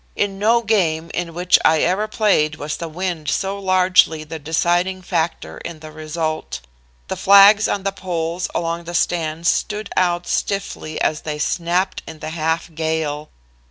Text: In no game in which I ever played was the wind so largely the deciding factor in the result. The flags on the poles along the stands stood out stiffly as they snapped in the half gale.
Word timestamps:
In 0.15 0.39
no 0.39 0.63
game 0.63 1.11
in 1.13 1.35
which 1.35 1.59
I 1.63 1.81
ever 1.81 2.07
played 2.07 2.55
was 2.55 2.75
the 2.77 2.87
wind 2.89 3.29
so 3.29 3.59
largely 3.59 4.23
the 4.23 4.39
deciding 4.39 5.03
factor 5.03 5.59
in 5.59 5.79
the 5.79 5.91
result. 5.91 6.59
The 7.07 7.15
flags 7.15 7.67
on 7.67 7.83
the 7.83 7.91
poles 7.91 8.47
along 8.55 8.85
the 8.85 8.95
stands 8.95 9.47
stood 9.47 9.91
out 9.95 10.25
stiffly 10.25 10.99
as 10.99 11.21
they 11.21 11.37
snapped 11.37 12.01
in 12.07 12.17
the 12.17 12.31
half 12.31 12.73
gale. 12.73 13.29